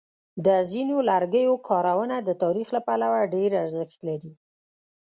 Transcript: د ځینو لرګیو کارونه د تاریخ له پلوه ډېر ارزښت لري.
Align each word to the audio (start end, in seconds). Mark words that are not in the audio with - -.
د 0.45 0.47
ځینو 0.71 0.95
لرګیو 1.09 1.53
کارونه 1.69 2.15
د 2.27 2.29
تاریخ 2.43 2.67
له 2.75 2.81
پلوه 2.87 3.21
ډېر 3.35 3.51
ارزښت 3.63 3.99
لري. 4.07 4.33